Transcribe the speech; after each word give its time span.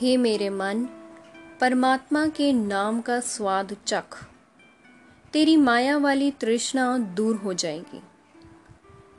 हे 0.00 0.16
मेरे 0.16 0.50
मन, 0.50 0.88
परमात्मा 1.60 2.26
के 2.26 2.52
नाम 2.52 3.00
का 3.00 3.20
स्वाद 3.20 3.76
चख। 3.86 4.24
तेरी 5.32 5.56
माया 5.56 5.98
वाली 5.98 6.30
तृष्णा 6.30 6.98
दूर 6.98 7.36
हो 7.36 7.54
जाएगी। 7.54 8.02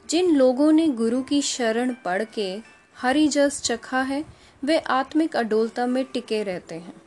जिन 0.09 0.35
लोगों 0.35 0.71
ने 0.71 0.87
गुरु 0.87 1.21
की 1.21 1.41
शरण 1.41 1.95
पढ़ 2.05 2.23
के 2.23 2.59
हरि 2.97 3.27
जस 3.27 3.61
चखा 3.61 4.01
है, 4.01 4.25
वे 4.63 4.79
आत्मिक 4.79 5.35
अडोलता 5.35 5.85
में 5.85 6.05
टिके 6.05 6.43
रहते 6.43 6.75
हैं। 6.75 7.01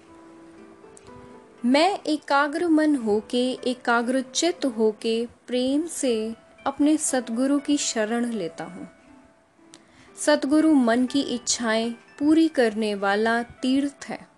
मैं 1.65 1.99
एकाग्र 2.07 2.69
मन 2.69 2.97
होके, 2.97 3.53
एकाग्र 3.53 4.21
चित्त 4.21 4.65
होके 4.65 5.27
प्रेम 5.27 5.87
से 5.87 6.35
अपने 6.67 6.97
सतगुरु 6.97 7.59
की 7.59 7.77
शरण 7.77 8.27
लेता 8.27 8.65
हूँ। 8.65 8.91
सतगुरु 10.17 10.75
मन 10.75 11.07
की 11.07 11.21
इच्छाएँ 11.21 11.95
पूरी 12.23 12.49
करने 12.49 12.95
वाला 12.95 13.43
तीर्थ 13.43 14.07
है। 14.09 14.29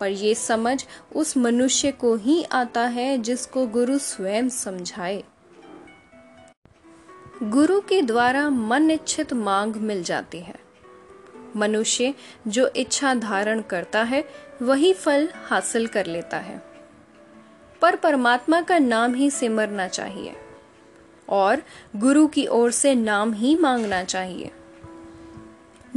पर 0.00 0.08
यह 0.08 0.34
समझ 0.34 0.84
उस 1.14 1.36
मनुष्य 1.36 1.92
को 1.92 2.16
ही 2.16 2.44
आता 2.52 2.80
है 2.80 3.18
जिसको 3.18 3.66
गुरु 3.66 3.98
स्वयं 3.98 4.48
समझाए। 4.48 5.24
गुरु 7.42 7.80
के 7.80 8.02
द्वारा 8.02 8.50
मन 8.50 8.90
इच्छित 8.90 9.32
मांग 9.32 9.76
मिल 9.76 10.02
जाती 10.02 10.40
है। 10.40 10.54
मनुष्य 11.56 12.14
जो 12.48 12.68
इच्छा 12.68 13.14
धारण 13.14 13.60
करता 13.60 14.02
है, 14.02 14.28
वही 14.62 14.92
फल 14.92 15.28
हासिल 15.34 15.86
कर 15.86 16.06
लेता 16.06 16.36
है। 16.36 16.62
पर 17.82 17.96
परमात्मा 17.96 18.60
का 18.60 18.78
नाम 18.78 19.14
ही 19.14 19.30
सिमरना 19.30 19.88
चाहिए 19.88 20.36
और 21.28 21.62
गुरु 21.96 22.26
की 22.26 22.46
ओर 22.46 22.70
से 22.70 22.94
नाम 22.94 23.32
ही 23.32 23.56
मांगना 23.56 24.04
चाहिए। 24.04 24.50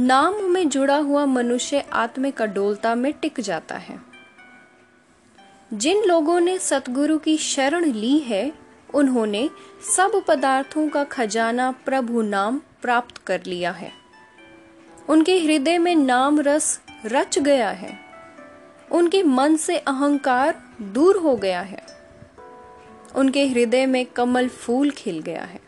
नाम 0.00 0.44
में 0.44 0.68
जुड़ा 0.68 0.96
हुआ 0.96 1.26
मनुष्य 1.26 1.84
आत्मिक 1.92 2.42
अडोलता 2.42 2.94
में 2.94 3.12
टिक 3.12 3.40
जाता 3.40 3.74
है। 3.74 4.00
जिन 5.74 6.04
लोगों 6.04 6.40
ने 6.40 6.58
सतगुरु 6.58 7.18
की 7.18 7.36
शरण 7.36 7.84
ली 7.84 8.18
है, 8.18 8.52
उन्होंने 8.94 9.50
सब 9.96 10.24
पदार्थों 10.28 10.88
का 10.88 11.04
खजाना 11.04 11.70
प्रभु 11.72 12.22
नाम 12.22 12.60
प्राप्त 12.82 13.18
कर 13.18 13.44
लिया 13.46 13.70
है। 13.70 13.92
उनके 15.08 15.38
हृदय 15.38 15.78
में 15.78 15.96
नाम 15.96 16.40
रस 16.40 16.80
रच 17.06 17.38
गया 17.38 17.70
है। 17.70 17.98
उनके 18.92 19.22
मन 19.22 19.56
से 19.56 19.76
अहंकार 19.76 20.62
दूर 20.82 21.16
हो 21.16 21.36
गया 21.36 21.60
है। 21.60 21.86
उनके 23.16 23.46
हृदय 23.46 23.86
में 23.86 24.06
कमल 24.06 24.48
फूल 24.48 24.90
खिल 24.90 25.18
गया 25.18 25.44
है। 25.44 25.60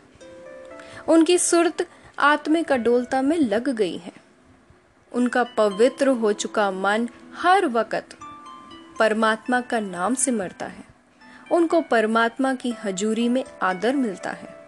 उनकी 1.07 1.37
सुरत 1.37 1.87
आत्मिक 2.19 2.71
अडोलता 2.71 3.21
में 3.21 3.37
लग 3.37 3.69
गई 3.69 3.97
है। 3.97 4.22
उनका 5.13 5.43
पवित्र 5.43 6.07
हो 6.07 6.33
चुका 6.33 6.71
मन 6.71 7.09
हर 7.35 7.65
वक्त 7.65 8.17
परमात्मा 8.99 9.61
का 9.61 9.79
नाम 9.79 10.15
सिमरता 10.15 10.65
है। 10.65 10.83
उनको 11.51 11.81
परमात्मा 11.81 12.53
की 12.53 12.73
हजूरी 12.83 13.29
में 13.29 13.43
आदर 13.63 13.95
मिलता 13.95 14.29
है। 14.29 14.67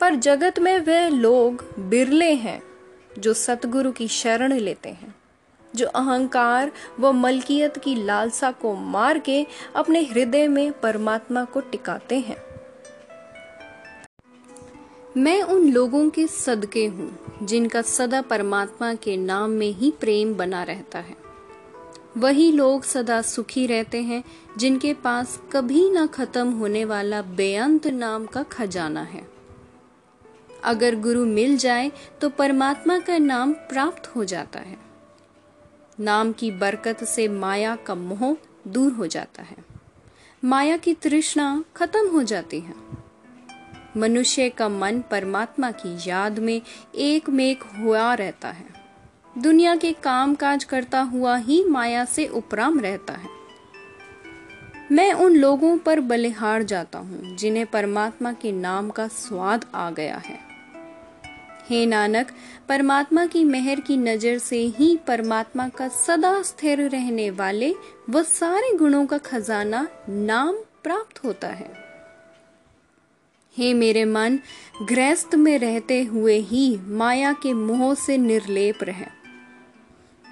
पर 0.00 0.14
जगत 0.14 0.58
में 0.58 0.78
वे 0.78 1.08
लोग 1.08 1.74
बिरले 1.78 2.34
हैं 2.34 2.62
जो 3.18 3.34
सतगुरु 3.34 3.92
की 3.92 4.08
शरण 4.08 4.52
लेते 4.52 4.88
हैं, 4.88 5.14
जो 5.74 5.86
अहंकार 5.86 6.72
व 7.00 7.12
मलकियत 7.12 7.78
की 7.78 7.94
लालसा 7.94 8.50
को 8.50 8.74
मार 8.74 9.18
के 9.18 9.46
अपने 9.76 10.02
हृदय 10.02 10.48
में 10.48 10.72
परमात्मा 10.72 11.44
को 11.44 11.60
टिकाते 11.60 12.18
हैं। 12.18 12.51
मैं 15.16 15.42
उन 15.42 15.72
लोगों 15.72 16.10
के 16.10 16.26
सदके 16.26 16.86
हूँ, 16.86 17.18
जिनका 17.42 17.82
सदा 17.82 18.20
परमात्मा 18.22 18.94
के 18.94 19.16
नाम 19.16 19.50
में 19.50 19.72
ही 19.72 19.90
प्रेम 19.90 20.34
बना 20.34 20.62
रहता 20.62 20.98
है। 20.98 21.16
वही 22.16 22.52
लोग 22.52 22.82
सदा 22.82 23.22
सुखी 23.22 23.66
रहते 23.66 24.02
हैं, 24.02 24.24
जिनके 24.56 24.94
पास 24.94 25.40
कभी 25.52 25.90
ना 25.90 26.06
खत्म 26.06 26.50
होने 26.50 26.84
वाला 26.84 27.22
बेअंत 27.22 27.86
नाम 27.86 28.26
का 28.26 28.42
खजाना 28.42 29.02
है। 29.02 29.26
अगर 30.64 31.00
गुरु 31.00 31.24
मिल 31.26 31.56
जाए 31.56 31.92
तो 32.20 32.28
परमात्मा 32.28 32.98
का 32.98 33.18
नाम 33.18 33.52
प्राप्त 33.52 34.06
हो 34.16 34.24
जाता 34.24 34.60
है। 34.60 34.78
नाम 36.00 36.32
की 36.32 36.50
बरकत 36.50 37.04
से 37.04 37.28
माया 37.28 37.76
का 37.76 37.94
मोह 37.94 38.36
दूर 38.68 38.92
हो 38.92 39.06
जाता 39.06 39.42
है। 39.42 39.56
माया 40.44 40.76
की 40.76 40.94
तृष्णा 40.94 41.64
खत्म 41.76 42.08
हो 42.08 42.22
जाती 42.22 42.60
है। 42.60 43.01
मनुष्य 43.96 44.48
का 44.48 44.68
मन 44.68 45.00
परमात्मा 45.10 45.70
की 45.70 46.10
याद 46.10 46.38
में 46.38 46.62
एक 46.94 47.30
मेक 47.30 47.62
हुआ 47.62 48.14
रहता 48.14 48.48
है। 48.48 48.64
दुनिया 49.38 49.76
के 49.76 49.92
काम 49.92 50.34
काज 50.34 50.64
करता 50.64 51.00
हुआ 51.00 51.36
ही 51.36 51.64
माया 51.64 52.04
से 52.04 52.26
उपराम 52.26 52.80
रहता 52.80 53.12
है। 53.12 53.28
मैं 54.92 55.12
उन 55.12 55.36
लोगों 55.36 55.78
पर 55.78 56.00
बलिहार 56.00 56.62
जाता 56.62 56.98
हूँ, 56.98 57.36
जिन्हें 57.36 57.66
परमात्मा 57.66 58.32
के 58.32 58.52
नाम 58.52 58.90
का 58.90 59.08
स्वाद 59.08 59.64
आ 59.74 59.90
गया 59.90 60.16
है। 60.16 60.38
हे 61.70 61.86
नानक, 61.86 62.26
परमात्मा 62.68 63.26
की 63.26 63.44
मेहर 63.44 63.80
की 63.80 63.96
नज़र 63.96 64.38
से 64.38 64.58
ही 64.58 64.96
परमात्मा 64.96 65.68
का 65.68 65.88
सदा 65.88 66.42
स्थिर 66.42 66.88
रहने 66.88 67.30
वाले 67.30 67.74
व 68.10 68.22
सारे 68.22 68.76
गुणों 68.76 69.06
का 69.06 69.18
खजाना 69.18 69.88
नाम 70.08 70.54
प्राप्त 70.82 71.24
होता 71.24 71.48
है। 71.48 71.81
हे 73.56 73.74
मेरे 73.74 74.04
मन 74.04 74.38
गृहस्थ 74.82 75.34
में 75.34 75.58
रहते 75.58 76.02
हुए 76.02 76.38
ही 76.38 76.78
माया 76.82 77.32
के 77.32 77.52
मोह 77.52 77.94
से 77.94 78.16
निर्लेप 78.18 78.78
रहे। 78.82 79.06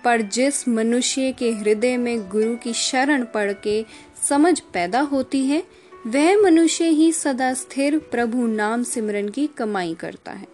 पर 0.05 0.23
जिस 0.23 0.69
मनुष्य 0.69 1.33
के 1.33 1.53
हृदय 1.53 1.97
में 1.97 2.29
गुरु 2.29 2.57
की 2.57 2.73
शरण 2.73 3.25
पढ़ 3.25 3.53
के 3.53 3.85
समझ 4.29 4.61
पैदा 4.61 5.01
होती 5.01 5.47
है, 5.47 5.63
वह 6.07 6.37
मनुष्य 6.37 6.85
ही 6.85 7.13
सदा 7.13 7.55
स्थिर 7.55 7.99
प्रभु 7.99 8.47
नाम 8.47 8.83
सिमरन 8.83 9.29
की 9.29 9.47
कमाई 9.47 9.95
करता 9.95 10.33
है 10.33 10.47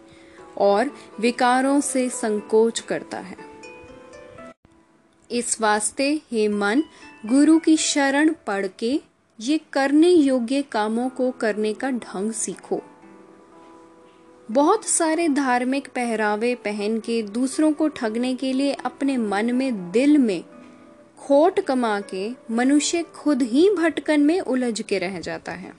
और 0.58 0.90
विकारों 1.20 1.80
से 1.80 2.08
संकोच 2.08 2.80
करता 2.80 3.18
है। 3.18 3.36
इस 5.30 5.60
वास्ते 5.60 6.20
हे 6.32 6.48
मन, 6.48 6.82
गुरु 7.26 7.58
की 7.58 7.76
शरण 7.76 8.32
पढ़ 8.46 8.66
के 8.66 9.00
ये 9.40 9.60
करने 9.72 10.08
योग्य 10.08 10.62
कामों 10.62 11.08
को 11.08 11.30
करने 11.30 11.72
का 11.74 11.90
ढंग 11.90 12.32
सीखो। 12.32 12.80
बहुत 14.50 14.84
सारे 14.84 15.28
धार्मिक 15.28 15.88
पहरावे 15.88 16.54
पहन 16.54 16.98
के 17.00 17.22
दूसरों 17.22 17.72
को 17.72 17.88
ठगने 17.88 18.34
के 18.34 18.52
लिए 18.52 18.72
अपने 18.72 19.16
मन 19.16 19.54
में 19.54 19.90
दिल 19.90 20.18
में 20.18 20.44
खोट 21.18 21.60
कमा 21.60 22.00
के 22.00 22.30
मनुष्य 22.50 23.02
खुद 23.02 23.42
ही 23.42 23.70
भटकन 23.70 24.20
में 24.20 24.40
उलझ 24.40 24.80
के 24.80 24.98
रह 24.98 25.20
जाता 25.20 25.52
है। 25.52 25.72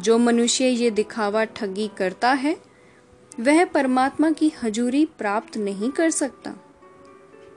जो 0.00 0.18
मनुष्य 0.18 0.66
ये 0.66 0.90
दिखावा 0.90 1.44
ठगी 1.44 1.90
करता 1.96 2.32
है, 2.32 2.56
वह 3.40 3.64
परमात्मा 3.64 4.30
की 4.30 4.52
हजूरी 4.62 5.04
प्राप्त 5.18 5.56
नहीं 5.56 5.90
कर 5.90 6.10
सकता, 6.10 6.54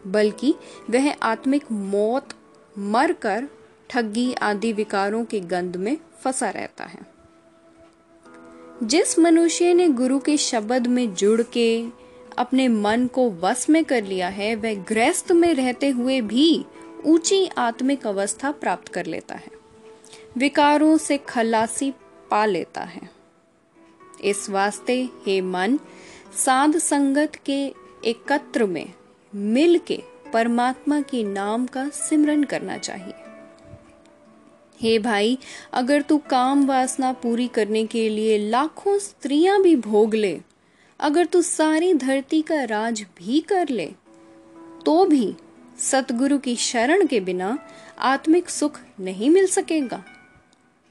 बल्कि 0.07 0.55
वह 0.89 1.13
आत्मिक 1.23 1.71
मौत 1.71 2.29
मरकर 2.77 3.47
ठगी 3.89 4.33
आदि 4.33 4.73
विकारों 4.73 5.25
के 5.25 5.39
गंध 5.39 5.75
में 5.75 5.97
फंसा 6.21 6.49
रहता 6.49 6.83
है। 6.83 6.99
जिस 8.83 9.19
मनुष्य 9.19 9.73
ने 9.73 9.87
गुरु 9.87 10.19
के 10.19 10.37
शब्द 10.37 10.87
में 10.87 11.13
जुड़ 11.13 11.41
के 11.41 11.85
अपने 12.37 12.67
मन 12.67 13.07
को 13.07 13.31
वश 13.31 13.69
में 13.69 13.85
कर 13.85 14.03
लिया 14.03 14.27
है, 14.27 14.55
वह 14.55 14.83
गृहस्थ 14.83 15.31
में 15.31 15.53
रहते 15.53 15.89
हुए 15.89 16.21
भी 16.21 16.65
ऊँची 17.05 17.47
आत्मिक 17.47 18.07
अवस्था 18.07 18.51
प्राप्त 18.51 18.87
कर 18.87 19.05
लेता 19.05 19.35
है। 19.35 19.51
विकारों 20.37 20.97
से 20.97 21.17
खलासी 21.17 21.91
पा 22.31 22.45
लेता 22.45 22.81
है। 22.81 23.09
इस 24.23 24.49
वास्ते 24.49 25.09
हे 25.25 25.41
मन, 25.41 25.79
साध 26.37 26.77
संगत 26.77 27.31
के 27.45 27.73
एकत्र 28.05 28.65
में 28.65 28.93
मिल 29.35 29.77
के 29.77 30.03
परमात्मा 30.33 31.01
के 31.01 31.23
नाम 31.23 31.65
का 31.65 31.89
सिमरन 31.89 32.43
करना 32.43 32.77
चाहिए। 32.77 33.28
हे 34.79 34.97
भाई, 34.99 35.37
अगर 35.73 36.01
तू 36.01 36.17
काम 36.29 36.65
वासना 36.65 37.11
पूरी 37.13 37.47
करने 37.47 37.85
के 37.85 38.07
लिए 38.09 38.37
लाखों 38.49 38.97
स्त्रियाँ 38.99 39.61
भी 39.61 39.75
भोग 39.75 40.13
ले, 40.15 40.39
अगर 40.99 41.25
तू 41.25 41.41
सारी 41.41 41.93
धरती 41.93 42.41
का 42.41 42.63
राज 42.63 43.01
भी 43.17 43.39
कर 43.39 43.69
ले 43.69 43.85
तो 44.85 45.05
भी 45.05 45.33
सतगुरु 45.79 46.37
की 46.37 46.55
शरण 46.55 47.05
के 47.05 47.19
बिना 47.19 47.57
आत्मिक 47.99 48.49
सुख 48.49 48.79
नहीं 48.99 49.29
मिल 49.29 49.47
सकेगा, 49.47 50.03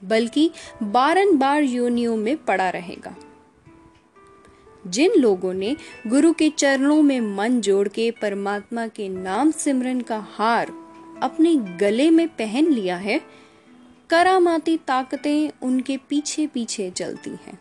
बल्कि 0.01 0.49
बारंबार 0.83 1.63
योनियों 1.63 2.15
में 2.17 2.35
पड़ा 2.37 2.69
रहेगा। 2.69 3.15
जिन 4.87 5.11
लोगों 5.17 5.53
ने 5.53 5.75
गुरु 6.07 6.33
के 6.33 6.49
चरणों 6.49 7.01
में 7.01 7.19
मन 7.21 7.59
जोड़ 7.61 7.87
के 7.87 8.09
परमात्मा 8.11 8.87
के 8.87 9.09
नाम 9.09 9.51
सिमरन 9.51 10.01
का 10.01 10.19
हार 10.29 10.71
अपने 11.23 11.55
गले 11.79 12.09
में 12.09 12.27
पहन 12.27 12.71
लिया 12.71 12.97
है 12.97 13.19
करामाती 14.09 14.77
ताकतें 14.77 15.49
उनके 15.61 15.97
पीछे 15.97 16.47
पीछे 16.47 16.91
चलती 16.91 17.29
हैं। 17.29 17.59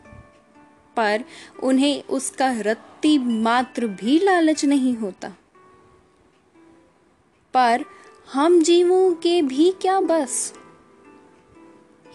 पर 0.97 1.25
उन्हें 1.62 2.03
उसका 2.03 2.61
रत्ती 2.61 3.19
मात्र 3.19 3.87
भी 3.87 4.19
लालच 4.19 4.65
नहीं 4.65 4.97
होता। 4.97 5.29
पर 7.55 7.85
हम 8.33 8.62
जीवों 8.62 9.15
के 9.15 9.43
भी 9.43 9.71
क्या 9.71 10.00
बस? 10.00 10.55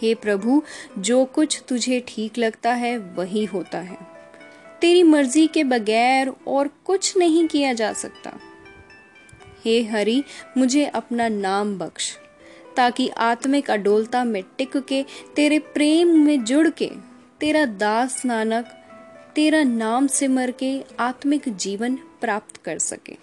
हे 0.02 0.16
प्रभु, 0.16 0.64
जो 1.00 1.26
कुछ 1.26 1.64
तुझे 1.68 2.06
ठीक 2.08 2.38
लगता 2.38 2.74
है, 2.74 2.98
वही 2.98 3.46
होता 3.46 3.78
है। 3.78 3.98
तेरी 4.82 5.04
मर्ज़ी 5.04 5.48
के 5.48 5.64
बगैर 5.64 6.34
और 6.48 6.68
कुछ 6.68 7.18
नहीं 7.18 7.48
किया 7.48 7.74
जा 7.74 7.94
सकता। 7.94 8.40
हे 9.66 9.84
हरि, 9.84 10.24
मुझे 10.58 10.86
अपना 10.86 11.28
नाम 11.28 11.78
बख्श। 11.78 12.18
ताकि 12.78 13.10
आत्मिक 13.10 13.72
अडोलता 13.72 14.24
में 14.24 14.44
टिक 14.58 14.78
के, 14.78 15.06
तेरे 15.36 15.60
प्रेम 15.60 16.08
में 16.08 16.44
जुड़ 16.44 16.70
के, 16.70 16.92
तेरा 17.40 17.66
दास 17.66 18.26
नानक, 18.26 18.66
तेरा 19.36 19.64
नाम 19.64 20.08
सिमर 20.08 20.52
के 20.52 20.84
आत्मिक 21.00 21.56
जीवन 21.56 21.96
प्राप्त 21.96 22.58
कर 22.58 22.78
सके। 22.78 23.23